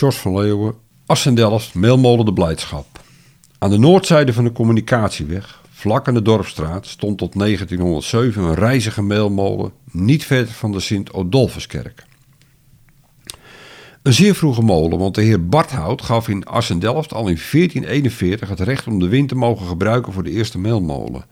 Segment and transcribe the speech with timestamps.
[0.00, 0.74] Sjors van Leeuwen,
[1.06, 2.86] Assendelft, Meelmolen de Blijdschap.
[3.58, 9.02] Aan de noordzijde van de communicatieweg, vlak aan de Dorpstraat, stond tot 1907 een reizige
[9.02, 12.06] meelmolen niet ver van de Sint-Odolfuskerk.
[14.02, 18.60] Een zeer vroege molen, want de heer Barthout gaf in Assendelft al in 1441 het
[18.60, 21.24] recht om de wind te mogen gebruiken voor de eerste meelmolen.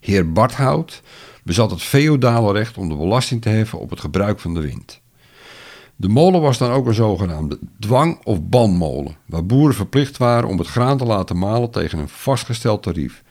[0.00, 1.02] Heer Barthout
[1.44, 5.00] bezat het feodale recht om de belasting te heffen op het gebruik van de wind.
[6.00, 10.58] De molen was dan ook een zogenaamde dwang- of banmolen, waar boeren verplicht waren om
[10.58, 13.22] het graan te laten malen tegen een vastgesteld tarief.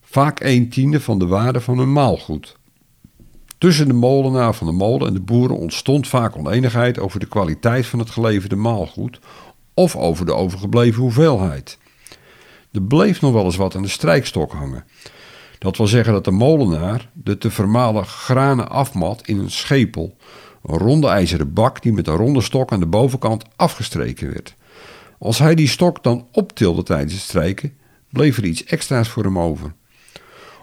[0.00, 2.56] Vaak een tiende van de waarde van hun maalgoed.
[3.58, 7.86] Tussen de molenaar van de molen en de boeren ontstond vaak oneenigheid over de kwaliteit
[7.86, 9.18] van het geleverde maalgoed
[9.74, 11.78] of over de overgebleven hoeveelheid.
[12.72, 14.84] Er bleef nog wel eens wat aan de strijkstok hangen.
[15.58, 20.16] Dat wil zeggen dat de molenaar de te vermalen granen afmat in een schepel,
[20.62, 24.56] een ronde ijzeren bak die met een ronde stok aan de bovenkant afgestreken werd.
[25.18, 27.72] Als hij die stok dan optilde tijdens het strijken,
[28.08, 29.72] bleef er iets extra's voor hem over.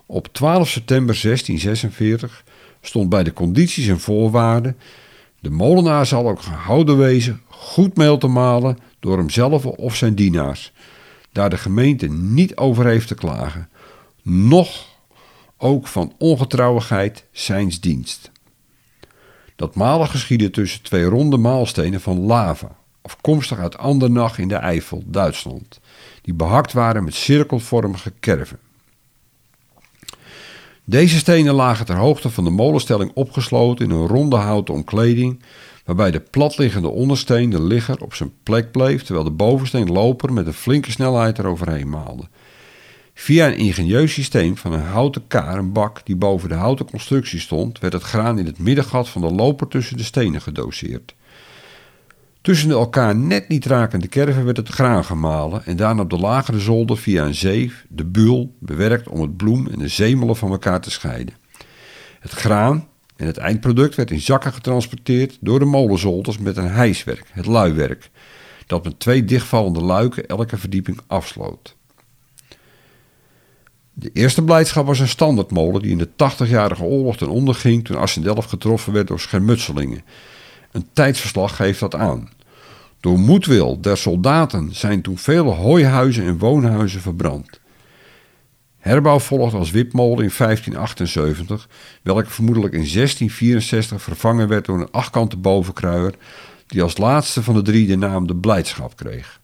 [0.05, 2.43] Op 12 september 1646
[2.81, 4.77] stond bij de condities en voorwaarden:
[5.39, 10.71] de molenaar zal ook gehouden wezen goed meel te malen door hemzelf of zijn dienaars,
[11.31, 13.69] daar de gemeente niet over heeft te klagen,
[14.21, 14.85] noch
[15.57, 18.31] ook van ongetrouwigheid zijns dienst.
[19.57, 25.03] Dat malen geschiedde tussen twee ronde maalstenen van lava, afkomstig uit Andernach in de Eifel,
[25.05, 25.79] Duitsland,
[26.21, 28.59] die behakt waren met cirkelvormige kerven.
[30.83, 35.43] Deze stenen lagen ter hoogte van de molenstelling opgesloten in een ronde houten omkleding,
[35.85, 40.47] waarbij de platliggende ondersteen de ligger op zijn plek bleef, terwijl de bovensteen loper met
[40.47, 42.23] een flinke snelheid eroverheen maalde.
[43.19, 47.93] Via een ingenieus systeem van een houten karenbak die boven de houten constructie stond, werd
[47.93, 51.15] het graan in het middengat van de loper tussen de stenen gedoseerd.
[52.41, 56.17] Tussen de elkaar net niet rakende kerven werd het graan gemalen en daarna op de
[56.17, 60.51] lagere zolder via een zeef, de buul, bewerkt om het bloem en de zemelen van
[60.51, 61.35] elkaar te scheiden.
[62.19, 67.29] Het graan en het eindproduct werd in zakken getransporteerd door de molenzolders met een hijswerk,
[67.31, 68.09] het luiwerk,
[68.67, 71.76] dat met twee dichtvallende luiken elke verdieping afsloot.
[73.99, 77.97] De eerste blijdschap was een standaardmolen die in de 80-jarige oorlog ten onder ging toen
[77.97, 80.01] Assendelft getroffen werd door schermutselingen.
[80.71, 82.29] Een tijdsverslag geeft dat aan.
[82.99, 87.59] Door moedwil der soldaten zijn toen vele hooihuizen en woonhuizen verbrand.
[88.77, 91.69] Herbouw volgde als wipmolen in 1578,
[92.03, 96.13] welke vermoedelijk in 1664 vervangen werd door een achtkante bovenkruier,
[96.67, 99.39] die als laatste van de drie de naam de Blijdschap kreeg.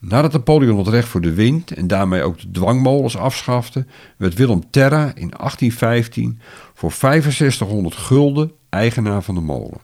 [0.00, 3.86] Nadat Napoleon het recht voor de wind en daarmee ook de dwangmolens afschafte,
[4.16, 6.40] werd Willem Terra in 1815
[6.74, 9.80] voor 6500 gulden eigenaar van de molen.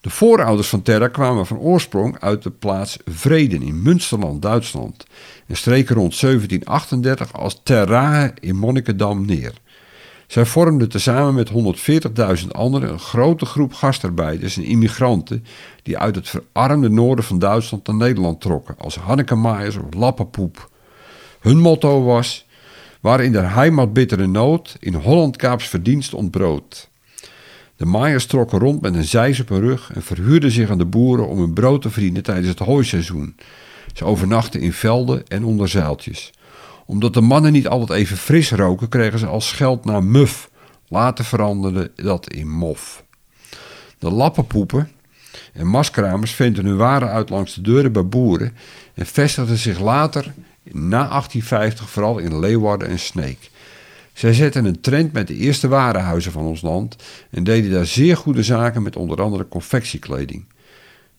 [0.00, 5.06] De voorouders van Terra kwamen van oorsprong uit de plaats Vreden in Münsterland, Duitsland,
[5.46, 9.52] en streken rond 1738 als Terrae in Monnikendam neer.
[10.28, 11.50] Zij vormden tezamen met
[12.42, 15.44] 140.000 anderen een grote groep gastarbeiders en immigranten
[15.82, 20.70] die uit het verarmde noorden van Duitsland naar Nederland trokken, als Hannekemaaiers of Lappenpoep.
[21.40, 22.46] Hun motto was:
[23.00, 26.90] waar in der heimat bittere nood, in Holland kaaps verdienst ontbrood.
[27.76, 30.86] De maaiers trokken rond met een zeis op hun rug en verhuurden zich aan de
[30.86, 33.36] boeren om hun brood te verdienen tijdens het hooiseizoen.
[33.94, 36.32] Ze overnachten in velden en onder zeiltjes
[36.88, 40.50] omdat de mannen niet altijd even fris roken, kregen ze als geld naar muf.
[40.88, 43.04] Later veranderde dat in mof.
[43.98, 44.90] De lappenpoepen
[45.52, 48.56] en maskramers venden hun waren uit langs de deuren bij boeren
[48.94, 53.50] en vestigden zich later, na 1850, vooral in Leeuwarden en Sneek.
[54.12, 56.96] Zij zetten een trend met de eerste warenhuizen van ons land
[57.30, 60.44] en deden daar zeer goede zaken met onder andere confectiekleding.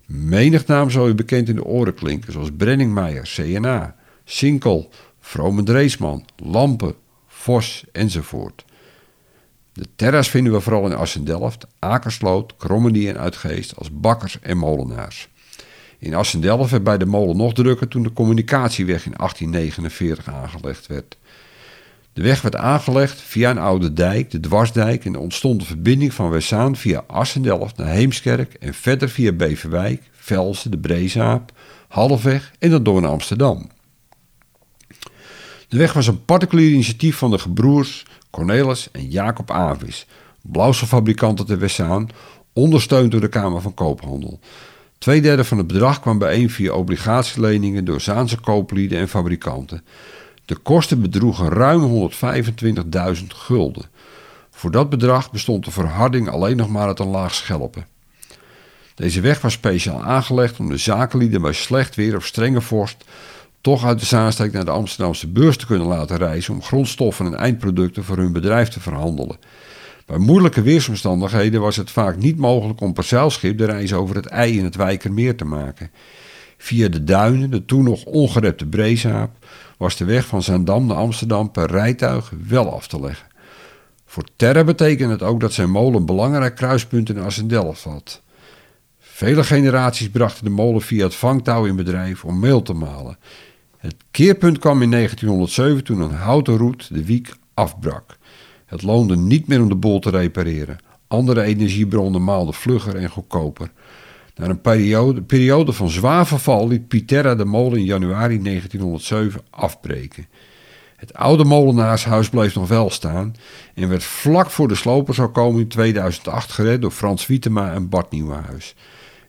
[0.06, 4.90] Menig naam zal u bekend in de oren klinken, zoals Brenningmeijer, CNA, Sinkel,
[5.29, 6.95] Vrome Dreesman, Lampen,
[7.28, 8.66] Vos enzovoort.
[9.73, 15.29] De terras vinden we vooral in Assendelft, Akersloot, Krommenie en Uitgeest als bakkers en molenaars.
[16.00, 21.18] In Assendelft werd bij de molen nog drukker toen de communicatieweg in 1849 aangelegd werd.
[22.13, 26.13] De weg werd aangelegd via een oude dijk, de Dwarsdijk, en er ontstond de verbinding
[26.13, 31.51] van Wessaan via Assendelft naar Heemskerk en verder via Beverwijk, Velsen, de Breezaap,
[31.88, 33.69] Halfweg en dan door naar Amsterdam.
[35.69, 40.06] De weg was een particulier initiatief van de gebroers Cornelis en Jacob Avis,
[40.42, 42.10] blauwselfabrikanten te Wessaan,
[42.54, 44.39] ondersteund door de Kamer van Koophandel.
[44.98, 49.83] Tweederde van het bedrag kwam bijeen via obligatieleningen door Zaanse kooplieden en fabrikanten.
[50.45, 53.86] De kosten bedroegen ruim 125.000 gulden.
[54.51, 57.86] Voor dat bedrag bestond de verharding alleen nog maar uit een laag schelpen.
[58.95, 63.06] Deze weg was speciaal aangelegd om de zakenlieden bij slecht weer of strenge vorst
[63.61, 67.35] toch uit de Zaanstreek naar de Amsterdamse beurs te kunnen laten reizen om grondstoffen en
[67.35, 69.38] eindproducten voor hun bedrijf te verhandelen.
[70.06, 74.25] Bij moeilijke weersomstandigheden was het vaak niet mogelijk om per zeilschip de reis over het
[74.25, 75.91] IJ in het Wijkermeer te maken.
[76.57, 79.31] Via de duinen, de toen nog ongerepte Breezaap,
[79.77, 83.27] was de weg van Zaandam naar Amsterdam per rijtuig wel af te leggen.
[84.05, 88.21] Voor Terra betekende het ook dat zijn molen belangrijk kruispunt in Assendelft had.
[89.00, 93.17] Vele generaties brachten de molen via het vangtouw in bedrijf om meel te malen.
[93.79, 98.17] Het keerpunt kwam in 1907 toen een houten roet de wiek afbrak.
[98.65, 100.77] Het loonde niet meer om de bol te repareren.
[101.07, 103.71] Andere energiebronnen maalden vlugger en goedkoper.
[104.35, 110.27] Na een periode, periode van zwaar verval liet Piterra de molen in januari 1907 afbreken.
[110.95, 113.35] Het oude molenaarshuis bleef nog wel staan
[113.73, 117.89] en werd vlak voor de sloper zou komen in 2008 gered door Frans Wietema en
[117.89, 118.75] Bart Nieuwenhuis.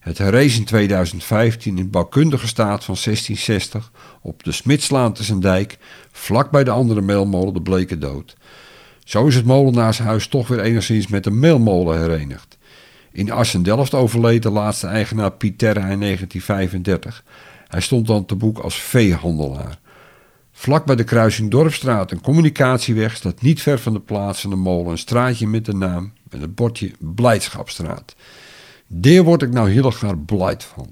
[0.00, 3.90] Het herrees in 2015 in bouwkundige staat van 1660
[4.22, 5.78] op de Smidslaan tussen dijk,
[6.12, 8.36] vlak bij de andere meelmolen de Bleke Dood.
[9.04, 12.58] Zo is het molenaarshuis toch weer enigszins met de meelmolen herenigd.
[13.12, 17.24] In Assendelft overleed de laatste eigenaar Pieterra in 1935.
[17.68, 19.78] Hij stond dan te boek als veehandelaar.
[20.52, 24.56] Vlak bij de kruising Dorpstraat en Communicatieweg staat niet ver van de plaats van de
[24.56, 28.14] molen een straatje met de naam met het bordje Blijdschapstraat.
[28.92, 30.88] Daar word ik nou heel erg blij van.